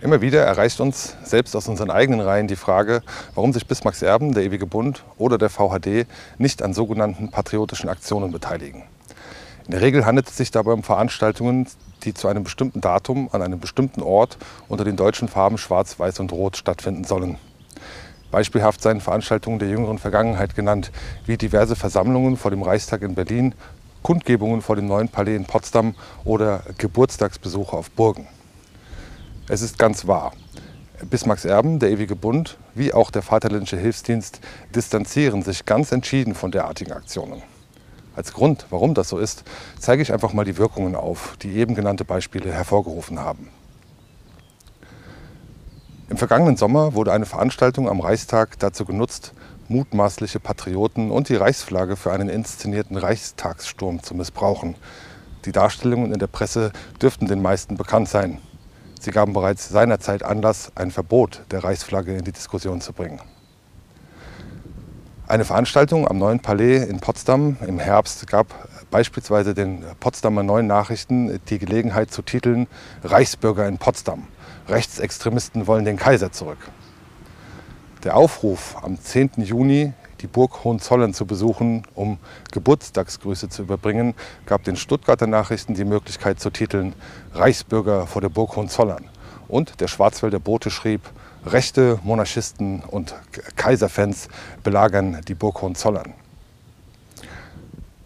[0.00, 3.02] Immer wieder erreicht uns, selbst aus unseren eigenen Reihen, die Frage,
[3.34, 6.06] warum sich Bismarcks Erben, der Ewige Bund oder der VHD
[6.36, 8.82] nicht an sogenannten patriotischen Aktionen beteiligen.
[9.64, 11.66] In der Regel handelt es sich dabei um Veranstaltungen,
[12.02, 14.36] die zu einem bestimmten Datum an einem bestimmten Ort
[14.68, 17.38] unter den deutschen Farben Schwarz, Weiß und Rot stattfinden sollen.
[18.30, 20.90] Beispielhaft seien Veranstaltungen der jüngeren Vergangenheit genannt,
[21.24, 23.54] wie diverse Versammlungen vor dem Reichstag in Berlin,
[24.02, 28.26] Kundgebungen vor dem neuen Palais in Potsdam oder Geburtstagsbesuche auf Burgen.
[29.46, 30.32] Es ist ganz wahr.
[31.10, 34.40] Bismarcks Erben, der Ewige Bund, wie auch der Vaterländische Hilfsdienst
[34.74, 37.42] distanzieren sich ganz entschieden von derartigen Aktionen.
[38.16, 39.44] Als Grund, warum das so ist,
[39.78, 43.50] zeige ich einfach mal die Wirkungen auf, die eben genannte Beispiele hervorgerufen haben.
[46.08, 49.34] Im vergangenen Sommer wurde eine Veranstaltung am Reichstag dazu genutzt,
[49.68, 54.76] mutmaßliche Patrioten und die Reichsflagge für einen inszenierten Reichstagssturm zu missbrauchen.
[55.44, 56.72] Die Darstellungen in der Presse
[57.02, 58.40] dürften den meisten bekannt sein.
[59.04, 63.20] Sie gaben bereits seinerzeit Anlass, ein Verbot der Reichsflagge in die Diskussion zu bringen.
[65.26, 68.46] Eine Veranstaltung am Neuen Palais in Potsdam im Herbst gab
[68.90, 72.66] beispielsweise den Potsdamer Neuen Nachrichten die Gelegenheit zu titeln
[73.02, 74.26] Reichsbürger in Potsdam.
[74.68, 76.70] Rechtsextremisten wollen den Kaiser zurück.
[78.04, 79.32] Der Aufruf am 10.
[79.36, 79.92] Juni
[80.24, 82.16] die Burg Hohenzollern zu besuchen, um
[82.50, 84.14] Geburtstagsgrüße zu überbringen,
[84.46, 86.94] gab den Stuttgarter Nachrichten die Möglichkeit zu titeln
[87.34, 89.04] Reichsbürger vor der Burg Hohenzollern.
[89.48, 91.02] Und der Schwarzwälder Bote schrieb,
[91.44, 93.14] rechte Monarchisten und
[93.56, 94.28] Kaiserfans
[94.62, 96.14] belagern die Burg Hohenzollern.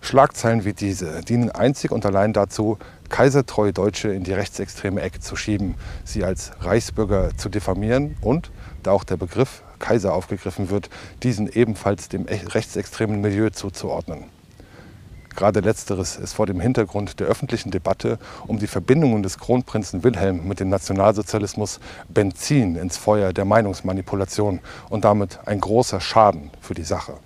[0.00, 2.78] Schlagzeilen wie diese dienen einzig und allein dazu,
[3.10, 8.50] kaisertreue Deutsche in die rechtsextreme Ecke zu schieben, sie als Reichsbürger zu diffamieren und,
[8.82, 10.90] da auch der Begriff Kaiser aufgegriffen wird,
[11.22, 14.24] diesen ebenfalls dem rechtsextremen Milieu zuzuordnen.
[15.38, 18.18] Gerade letzteres ist vor dem Hintergrund der öffentlichen Debatte
[18.48, 21.78] um die Verbindungen des Kronprinzen Wilhelm mit dem Nationalsozialismus
[22.08, 24.58] Benzin ins Feuer der Meinungsmanipulation
[24.90, 27.18] und damit ein großer Schaden für die Sache.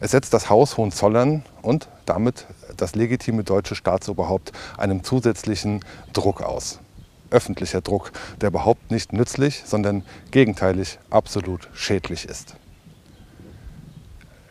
[0.00, 5.82] Es setzt das Haus Hohenzollern und damit das legitime deutsche Staatsoberhaupt einem zusätzlichen
[6.12, 6.78] Druck aus
[7.30, 12.56] öffentlicher Druck, der überhaupt nicht nützlich, sondern gegenteilig absolut schädlich ist.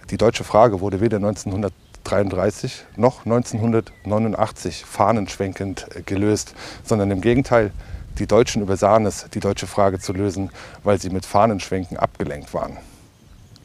[0.09, 7.72] Die deutsche Frage wurde weder 1933 noch 1989 fahnenschwenkend gelöst, sondern im Gegenteil,
[8.17, 10.50] die Deutschen übersahen es, die deutsche Frage zu lösen,
[10.84, 12.78] weil sie mit Fahnenschwenken abgelenkt waren.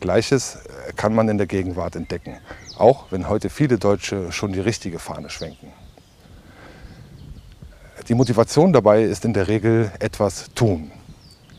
[0.00, 2.36] Gleiches äh, kann man in der Gegenwart entdecken,
[2.76, 5.72] auch wenn heute viele Deutsche schon die richtige Fahne schwenken.
[8.09, 10.91] Die Motivation dabei ist in der Regel etwas tun.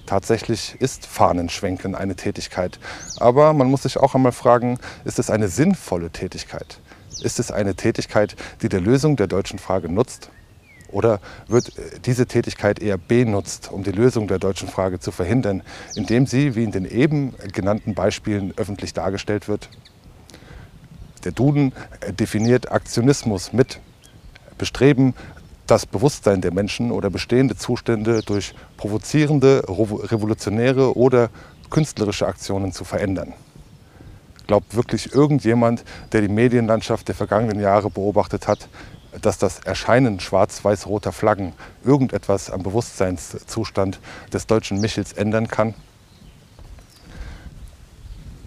[0.06, 2.80] Tatsächlich ist Fahnenschwenken eine Tätigkeit.
[3.18, 6.80] Aber man muss sich auch einmal fragen, ist es eine sinnvolle Tätigkeit?
[7.24, 10.30] Ist es eine Tätigkeit, die der Lösung der deutschen Frage nutzt?
[10.92, 11.74] Oder wird
[12.06, 15.64] diese Tätigkeit eher benutzt, um die Lösung der deutschen Frage zu verhindern,
[15.96, 19.68] indem sie, wie in den eben genannten Beispielen, öffentlich dargestellt wird?
[21.24, 21.74] Der Duden
[22.20, 23.80] definiert Aktionismus mit
[24.58, 25.16] Bestreben,
[25.68, 31.30] das Bewusstsein der Menschen oder bestehende Zustände durch provozierende, revolutionäre oder
[31.70, 33.34] künstlerische Aktionen zu verändern.
[34.48, 38.70] Glaubt wirklich irgendjemand, der die Medienlandschaft der vergangenen Jahre beobachtet hat,
[39.22, 44.00] dass das Erscheinen schwarz-weiß-roter Flaggen irgendetwas am Bewusstseinszustand
[44.32, 45.74] des deutschen Michels ändern kann?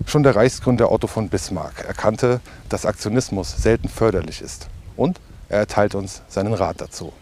[0.07, 5.95] Schon der Reichsgründer Otto von Bismarck erkannte, dass Aktionismus selten förderlich ist und er erteilt
[5.95, 7.13] uns seinen Rat dazu.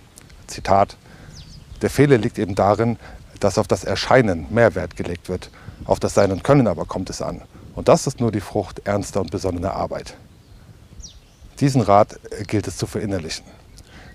[0.47, 0.97] Zitat,
[1.83, 2.99] der Fehler liegt eben darin,
[3.41, 5.51] dass auf das Erscheinen mehr Wert gelegt wird.
[5.85, 7.43] Auf das Sein und Können aber kommt es an.
[7.75, 10.17] Und das ist nur die Frucht ernster und besonnener Arbeit.
[11.61, 13.45] Diesen Rat gilt es zu verinnerlichen.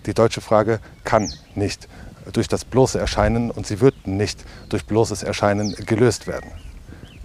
[0.06, 1.88] Die deutsche Frage kann nicht
[2.34, 6.52] durch das bloße Erscheinen und sie wird nicht durch bloßes Erscheinen gelöst werden.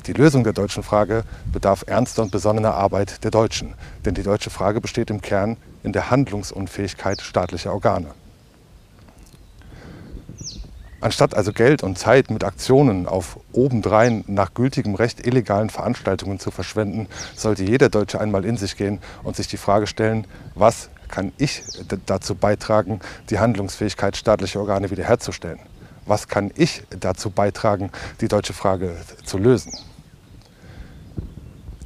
[0.07, 3.75] Die Lösung der deutschen Frage bedarf ernster und besonnener Arbeit der Deutschen.
[4.05, 8.15] Denn die deutsche Frage besteht im Kern in der Handlungsunfähigkeit staatlicher Organe.
[11.01, 16.53] Anstatt also Geld und Zeit mit Aktionen auf obendrein nach gültigem Recht illegalen Veranstaltungen zu
[16.53, 21.33] verschwenden, sollte jeder Deutsche einmal in sich gehen und sich die Frage stellen, was kann
[21.37, 21.63] ich
[22.07, 23.01] dazu beitragen,
[23.31, 25.59] die Handlungsfähigkeit staatlicher Organe wiederherzustellen?
[26.07, 29.73] Was kann ich dazu beitragen, die deutsche Frage zu lösen?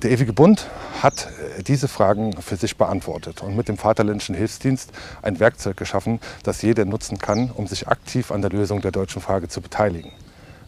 [0.03, 0.67] Der Ewige Bund
[1.03, 6.21] hat äh, diese Fragen für sich beantwortet und mit dem Vaterländischen Hilfsdienst ein Werkzeug geschaffen,
[6.43, 10.11] das jeder nutzen kann, um sich aktiv an der Lösung der deutschen Frage zu beteiligen.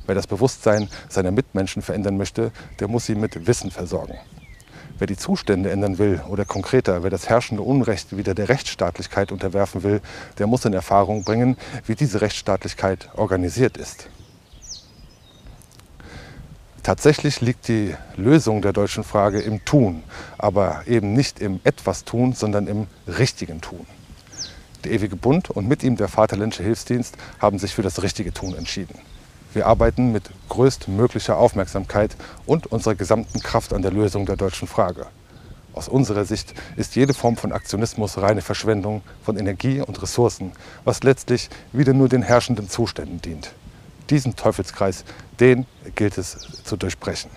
[0.05, 4.19] Wer das Bewusstsein seiner Mitmenschen verändern möchte, der muss sie mit Wissen versorgen.
[4.99, 9.83] Wer die Zustände ändern will oder konkreter, wer das herrschende Unrecht wieder der Rechtsstaatlichkeit unterwerfen
[9.83, 10.03] will,
[10.37, 11.57] der muss in Erfahrung bringen,
[11.87, 14.09] wie diese Rechtsstaatlichkeit organisiert ist.
[16.83, 20.03] Tatsächlich liegt die Lösung der deutschen Frage im Tun,
[20.37, 23.87] aber eben nicht im etwas Tun, sondern im richtigen Tun.
[24.83, 28.57] Der ewige Bund und mit ihm der Vaterländische Hilfsdienst haben sich für das richtige Tun
[28.57, 28.99] entschieden.
[29.55, 35.07] Wir arbeiten mit größtmöglicher Aufmerksamkeit und unserer gesamten Kraft an der Lösung der deutschen Frage.
[35.75, 40.51] Aus unserer Sicht ist jede Form von Aktionismus reine Verschwendung von Energie und Ressourcen,
[40.85, 43.53] was letztlich wieder nur den herrschenden Zuständen dient.
[44.11, 45.05] Diesen Teufelskreis,
[45.41, 47.31] den gilt es zu durchbrechen.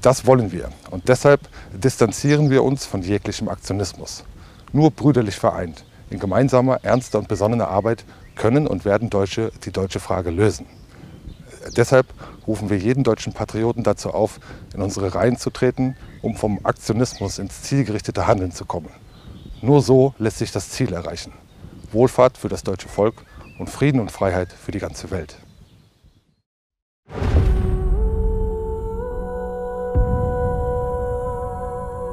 [0.00, 4.24] Das wollen wir und deshalb distanzieren wir uns von jeglichem Aktionismus.
[4.72, 8.04] Nur brüderlich vereint, in gemeinsamer, ernster und besonnener Arbeit
[8.36, 10.66] können und werden Deutsche die deutsche Frage lösen.
[11.76, 12.06] Deshalb
[12.46, 14.40] rufen wir jeden deutschen Patrioten dazu auf,
[14.74, 18.90] in unsere Reihen zu treten, um vom Aktionismus ins zielgerichtete Handeln zu kommen.
[19.60, 21.32] Nur so lässt sich das Ziel erreichen.
[21.90, 23.24] Wohlfahrt für das deutsche Volk
[23.58, 25.36] und Frieden und Freiheit für die ganze Welt.